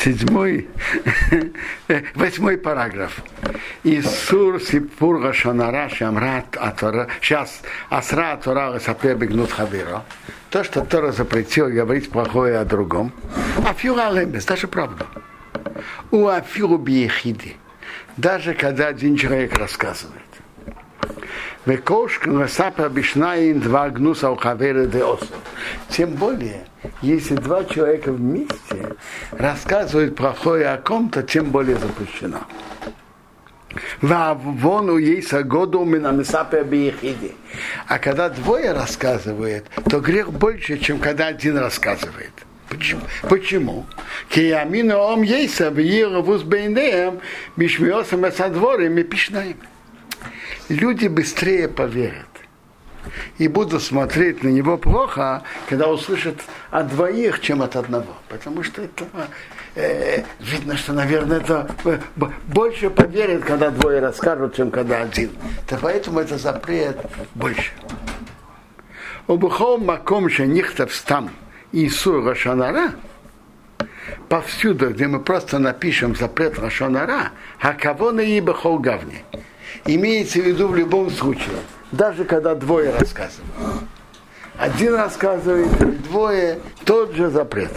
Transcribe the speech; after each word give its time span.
седьмой, 0.00 0.68
восьмой 2.14 2.56
параграф. 2.56 3.22
Исур 3.84 4.60
сипур 4.60 5.20
гашанара 5.20 5.88
шамрат 5.88 6.56
атора, 6.56 7.08
сейчас 7.20 7.62
асра 7.88 8.32
атора 8.32 8.78
сапре 8.78 9.14
бегнут 9.14 9.52
хавира. 9.52 10.04
То, 10.50 10.64
что 10.64 10.84
Тора 10.84 11.12
запретил 11.12 11.68
говорить 11.68 12.10
плохое 12.10 12.58
о 12.58 12.64
другом. 12.64 13.12
А 13.64 13.72
фюра 13.72 14.10
даже 14.10 14.66
правду. 14.66 15.06
У 16.10 16.26
афиру 16.26 16.76
биехиди. 16.76 17.56
Даже 18.16 18.54
когда 18.54 18.88
один 18.88 19.16
человек 19.16 19.56
рассказывает. 19.56 20.20
Векошка 21.66 22.30
насапа 22.30 22.88
бишнаин 22.88 23.60
два 23.60 23.90
гнуса 23.90 24.30
у 24.30 24.36
хаверы 24.36 24.86
де 24.86 25.04
Тем 25.90 26.12
более, 26.12 26.64
если 27.02 27.34
два 27.34 27.64
человека 27.64 28.12
вместе 28.12 28.96
рассказывают 29.32 30.16
плохое 30.16 30.68
о 30.68 30.78
ком-то, 30.78 31.22
тем 31.22 31.50
более 31.50 31.76
запрещено. 31.76 32.40
Вон 34.00 34.88
у 34.88 34.96
Ейса 34.96 35.42
году 35.42 35.86
А 37.86 37.98
когда 37.98 38.30
двое 38.30 38.72
рассказывают, 38.72 39.66
то 39.88 40.00
грех 40.00 40.32
больше, 40.32 40.78
чем 40.78 40.98
когда 40.98 41.26
один 41.26 41.58
рассказывает. 41.58 42.32
Почему? 42.70 43.02
Почему? 43.28 43.86
Киямину 44.30 44.96
ом 44.96 45.22
Ейса 45.22 45.70
в 45.70 45.78
Еровус 45.78 46.42
Бейнеем, 46.42 47.20
Мишмиосом 47.56 48.24
и 48.24 48.30
Садворим 48.30 48.96
и 48.96 49.02
Пишнаем 49.02 49.56
люди 50.70 51.08
быстрее 51.08 51.68
поверят 51.68 52.26
и 53.38 53.48
будут 53.48 53.82
смотреть 53.82 54.42
на 54.42 54.48
него 54.48 54.78
плохо, 54.78 55.42
когда 55.68 55.88
услышат 55.88 56.36
от 56.70 56.88
двоих, 56.88 57.40
чем 57.40 57.62
от 57.62 57.76
одного. 57.76 58.14
Потому 58.28 58.62
что 58.62 58.82
это 58.82 59.06
э, 59.74 60.22
видно, 60.38 60.76
что, 60.76 60.92
наверное, 60.92 61.38
это 61.38 61.68
больше 62.46 62.90
поверят, 62.90 63.44
когда 63.44 63.70
двое 63.70 64.00
расскажут, 64.00 64.56
чем 64.56 64.70
когда 64.70 65.02
один. 65.02 65.30
То 65.68 65.78
поэтому 65.80 66.20
это 66.20 66.38
запрет 66.38 66.98
больше. 67.34 67.72
Обухом 69.26 69.86
маком 69.86 70.28
шенихтов 70.28 70.94
стам 70.94 71.30
Исур 71.72 72.24
Рашанара, 72.24 72.92
повсюду, 74.28 74.90
где 74.90 75.06
мы 75.06 75.20
просто 75.20 75.58
напишем 75.58 76.14
запрет 76.14 76.58
Рашанара, 76.58 77.30
а 77.60 77.72
кого 77.74 78.12
на 78.12 78.20
ибо 78.20 78.54
гавни 78.78 79.24
имеется 79.86 80.40
в 80.40 80.44
виду 80.44 80.68
в 80.68 80.76
любом 80.76 81.10
случае, 81.10 81.56
даже 81.92 82.24
когда 82.24 82.54
двое 82.54 82.90
рассказывают. 82.90 83.50
Один 84.56 84.94
рассказывает, 84.94 86.02
двое, 86.02 86.58
тот 86.84 87.14
же 87.14 87.30
запрет. 87.30 87.72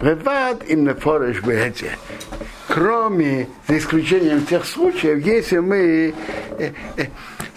Реват 0.00 0.62
им 0.68 0.84
на 0.84 0.94
фореш 0.94 1.42
Кроме, 2.68 3.48
за 3.66 3.78
исключением 3.78 4.44
тех 4.44 4.66
случаев, 4.66 5.24
если 5.24 5.58
мы 5.58 6.14
э, 6.58 6.72
э, 6.96 7.06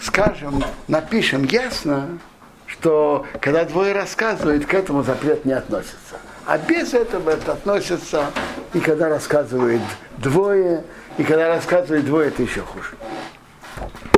скажем, 0.00 0.64
напишем 0.88 1.44
ясно, 1.44 2.18
что 2.66 3.26
когда 3.40 3.64
двое 3.64 3.92
рассказывают, 3.92 4.66
к 4.66 4.74
этому 4.74 5.02
запрет 5.02 5.44
не 5.44 5.52
относится. 5.52 6.16
А 6.46 6.58
без 6.58 6.92
этого 6.92 7.30
это 7.30 7.52
относится 7.52 8.30
и 8.74 8.80
когда 8.80 9.08
рассказывают 9.08 9.82
двое, 10.18 10.82
и 11.18 11.22
когда 11.22 11.48
рассказывают 11.48 12.06
двое, 12.06 12.28
это 12.28 12.42
еще 12.42 12.62
хуже. 12.62 12.96